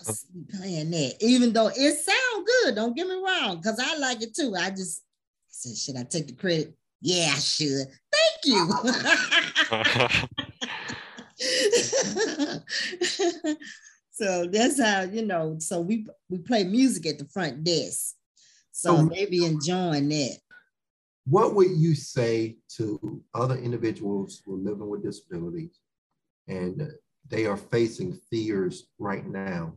[0.07, 0.16] I'm
[0.57, 4.34] playing that even though it sounds good don't get me wrong because i like it
[4.34, 5.05] too i just
[5.66, 8.70] said should i take the credit yeah i should thank you
[14.11, 15.57] so that's how you know.
[15.59, 18.16] So we we play music at the front desk.
[18.72, 20.38] So um, maybe enjoying that.
[21.28, 25.80] What would you say to other individuals who are living with disabilities
[26.47, 26.91] and
[27.28, 29.74] they are facing fears right now?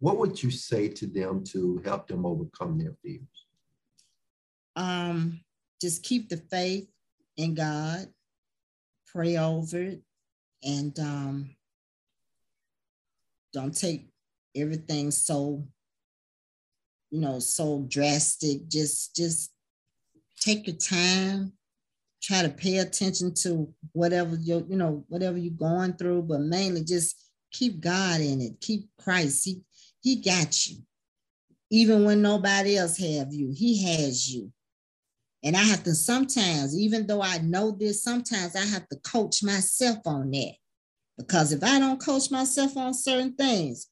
[0.00, 3.46] What would you say to them to help them overcome their fears?
[4.78, 5.40] Um,
[5.80, 6.88] just keep the faith
[7.36, 8.06] in God,
[9.12, 10.02] pray over it,
[10.62, 11.50] and um,
[13.52, 14.08] don't take
[14.54, 15.64] everything so
[17.10, 18.68] you know so drastic.
[18.68, 19.50] Just just
[20.40, 21.52] take your time.
[22.22, 26.84] Try to pay attention to whatever you you know whatever you're going through but mainly
[26.84, 27.20] just
[27.50, 28.60] keep god in it.
[28.60, 29.44] Keep christ.
[29.44, 29.60] He
[30.00, 30.76] he got you.
[31.70, 34.52] Even when nobody else have you he has you
[35.44, 39.42] and I have to sometimes, even though I know this, sometimes I have to coach
[39.42, 40.54] myself on that.
[41.16, 43.88] Because if I don't coach myself on certain things,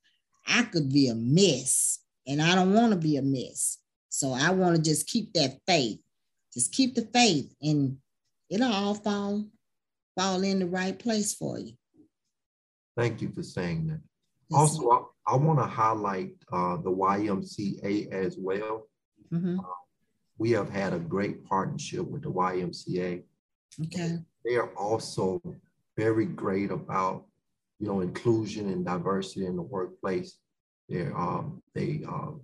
[0.46, 2.00] I could be a mess.
[2.26, 3.78] And I don't want to be a mess.
[4.08, 6.00] So I want to just keep that faith.
[6.52, 7.98] Just keep the faith and
[8.48, 9.44] it'll all fall,
[10.16, 11.74] fall in the right place for you.
[12.96, 14.00] Thank you for saying that.
[14.56, 18.88] also, I, I want to highlight uh, the YMCA as well.
[19.32, 19.60] Mm-hmm.
[19.60, 19.85] Uh,
[20.38, 23.22] we have had a great partnership with the YMCA.
[23.84, 24.18] Okay.
[24.44, 25.40] They are also
[25.96, 27.24] very great about,
[27.78, 30.38] you know, inclusion and diversity in the workplace.
[30.88, 32.42] They're, um, they, um,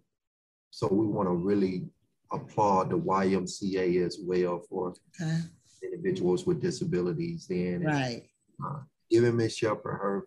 [0.70, 1.84] so we want to really
[2.32, 5.38] applaud the YMCA as well for okay.
[5.82, 8.22] individuals with disabilities and right.
[8.64, 8.80] Uh,
[9.10, 10.26] giving Miss Shepherd her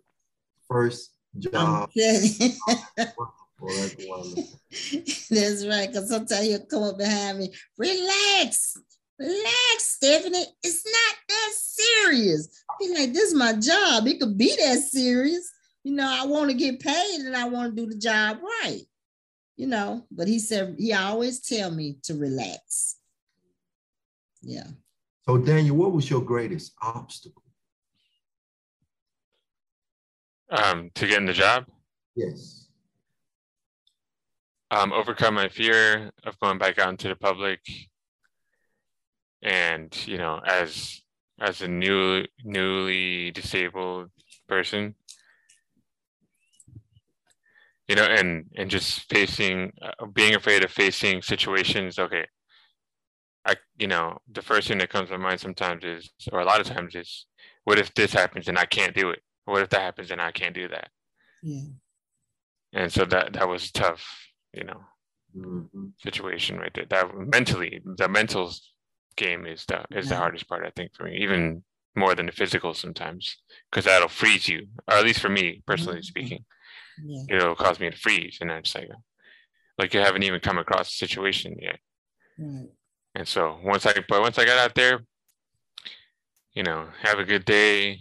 [0.67, 1.89] first job.
[3.61, 5.87] that's right.
[5.87, 8.77] Because sometimes you'll come up behind me, relax,
[9.17, 10.45] relax, Stephanie.
[10.63, 12.63] It's not that serious.
[12.79, 14.07] Be like, this is my job.
[14.07, 15.49] It could be that serious.
[15.83, 18.81] You know, I want to get paid and I want to do the job right.
[19.55, 22.97] You know, but he said he always tell me to relax.
[24.41, 24.67] Yeah.
[25.25, 27.41] So Daniel, what was your greatest obstacle?
[30.49, 31.65] Um, to getting the job?
[32.15, 32.64] Yes
[34.71, 37.59] um, overcome my fear of going back out into the public.
[39.41, 41.01] And you know as
[41.39, 44.09] as a new newly disabled
[44.47, 44.95] person
[47.87, 52.25] you know and and just facing uh, being afraid of facing situations okay
[53.45, 56.61] i you know the first thing that comes to mind sometimes is or a lot
[56.61, 57.25] of times is
[57.65, 59.21] what if this happens and i can't do it?
[59.43, 60.89] What if that happens and i can't do that?
[61.43, 61.65] Yeah.
[62.73, 64.05] And so that that was tough
[64.55, 64.81] you know,
[65.35, 65.87] mm-hmm.
[65.97, 66.85] situation right there.
[66.89, 68.51] That mentally, the mental
[69.17, 71.63] game is the is the hardest part, I think, for me, even
[71.95, 73.37] more than the physical sometimes,
[73.71, 76.03] because that'll freeze you, or at least for me, personally mm-hmm.
[76.03, 76.45] speaking,
[77.05, 77.37] yeah.
[77.37, 78.89] it'll cause me to freeze, and it's like,
[79.77, 81.79] like you haven't even come across the situation yet.
[82.37, 82.67] Right.
[83.15, 84.99] And so once I, but once I got out there,
[86.53, 87.99] you know, have a good day,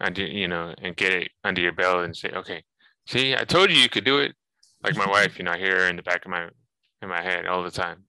[0.00, 2.62] and you know, and get it under your belt and say, okay,
[3.06, 4.34] see, I told you you could do it.
[4.82, 6.48] Like my wife, you know, I hear her in the back of my
[7.00, 8.04] in my head all the time.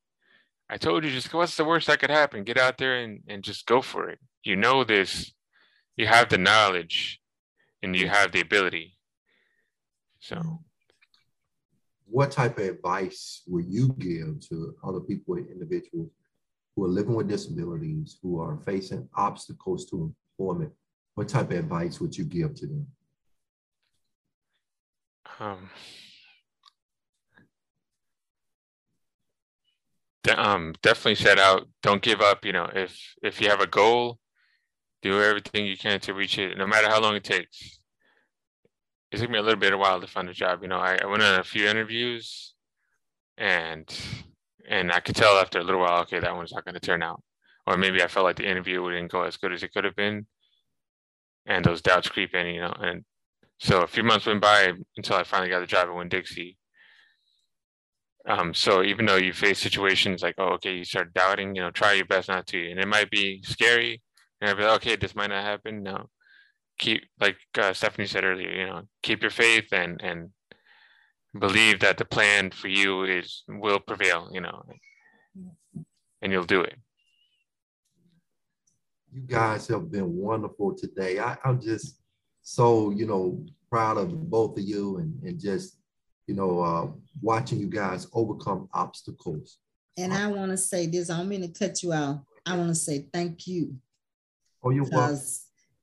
[0.69, 2.43] I told you just what's the worst that could happen?
[2.43, 4.19] Get out there and, and just go for it.
[4.43, 5.31] You know this,
[5.95, 7.19] you have the knowledge
[7.81, 8.97] and you have the ability.
[10.19, 10.61] So
[12.05, 16.11] what type of advice would you give to other people, and individuals
[16.75, 20.71] who are living with disabilities, who are facing obstacles to employment?
[21.15, 22.87] What type of advice would you give to them?
[25.39, 25.69] Um,
[30.29, 31.67] um, definitely set out.
[31.81, 32.45] Don't give up.
[32.45, 34.19] You know, if if you have a goal,
[35.01, 37.79] do everything you can to reach it, no matter how long it takes.
[39.11, 40.63] It took me a little bit of a while to find a job.
[40.63, 42.55] You know, I, I went on a few interviews,
[43.37, 43.87] and
[44.67, 47.03] and I could tell after a little while, okay, that one's not going to turn
[47.03, 47.21] out,
[47.67, 49.95] or maybe I felt like the interview wouldn't go as good as it could have
[49.95, 50.25] been,
[51.45, 52.47] and those doubts creep in.
[52.47, 53.03] You know, and
[53.59, 56.57] so a few months went by until I finally got the job at Winn Dixie,
[58.27, 61.71] um, so even though you face situations like, oh, okay, you start doubting, you know,
[61.71, 64.01] try your best not to, and it might be scary,
[64.39, 65.83] and I'd be like, okay, this might not happen.
[65.83, 66.09] No,
[66.79, 70.29] keep like uh, Stephanie said earlier, you know, keep your faith and and
[71.37, 74.63] believe that the plan for you is will prevail, you know,
[76.21, 76.75] and you'll do it.
[79.11, 81.19] You guys have been wonderful today.
[81.19, 81.99] I, I'm just
[82.41, 85.77] so, you know, proud of both of you and, and just,
[86.27, 86.87] you know, uh,
[87.21, 89.57] watching you guys overcome obstacles.
[89.97, 92.21] And I want to say this, I don't mean to cut you out.
[92.45, 93.75] I want to say thank you.
[94.63, 95.19] Oh, you're welcome.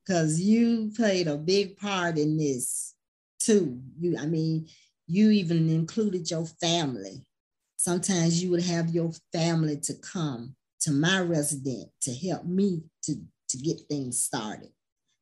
[0.05, 2.95] Because you played a big part in this
[3.39, 3.81] too.
[3.99, 4.67] You, I mean,
[5.07, 7.25] you even included your family.
[7.77, 13.15] Sometimes you would have your family to come to my resident to help me to,
[13.49, 14.71] to get things started.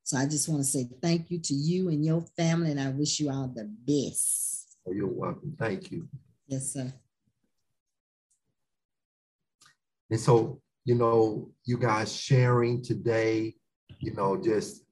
[0.05, 2.89] So I just want to say thank you to you and your family, and I
[2.89, 4.58] wish you all the best.
[4.89, 5.55] Oh, you're welcome.
[5.59, 6.09] Thank you.
[6.47, 6.93] Yes, sir.
[10.11, 13.57] And so, you know, you guys sharing today,
[14.01, 14.85] you know, just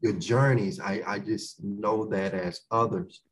[0.00, 0.78] your journeys.
[0.78, 3.22] I, I just know that as others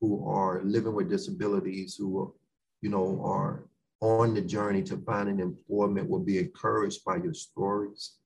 [0.00, 2.34] who are living with disabilities, who,
[2.80, 3.64] you know, are
[4.00, 8.18] on the journey to finding employment will be encouraged by your stories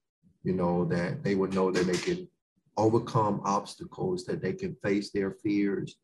[0.44, 2.28] you know, that they will know that they can
[2.76, 5.96] overcome obstacles, that they can face their fears,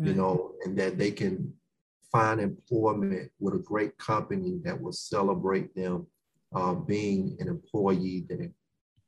[0.00, 0.08] right.
[0.08, 1.52] you know, and that they can
[2.10, 6.06] find employment with a great company that will celebrate them
[6.54, 8.50] uh, being an employee there,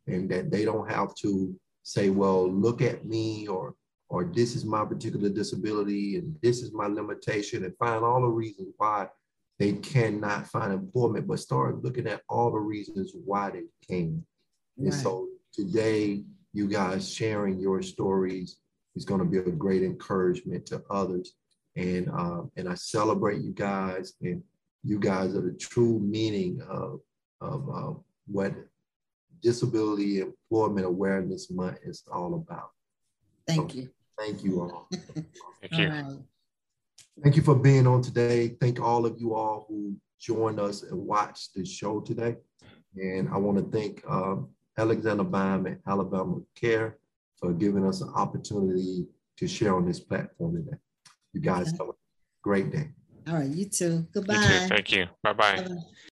[0.07, 3.75] and that they don't have to say, well, look at me or
[4.09, 8.29] or this is my particular disability and this is my limitation and find all the
[8.29, 9.09] reasons why
[9.59, 14.23] they cannot find employment, but start looking at all the reasons why they can.
[14.77, 18.59] And so today, you guys sharing your stories
[18.97, 21.35] is going to be a great encouragement to others.
[21.77, 24.43] And uh, and I celebrate you guys, and
[24.85, 27.01] you guys are the true meaning of
[27.41, 28.55] of uh, what
[29.43, 32.71] Disability Employment Awareness Month is all about.
[33.47, 33.91] Thank so, you.
[34.19, 34.89] Thank you all.
[34.93, 35.87] thank you.
[35.87, 36.19] All right.
[37.23, 38.57] Thank you for being on today.
[38.61, 42.37] Thank all of you all who joined us and watched the show today.
[42.97, 46.99] And I want to thank um, Alexander Baum and Alabama Care
[47.43, 50.79] for giving us an opportunity to share on this platform today.
[51.33, 51.79] You guys okay.
[51.81, 51.93] have a
[52.43, 52.91] great day.
[53.29, 54.07] All right, you too.
[54.15, 54.35] Goodbye.
[54.35, 54.67] You too.
[54.69, 55.07] Thank you.
[55.23, 55.57] Bye-bye.
[55.57, 55.77] Bye-bye.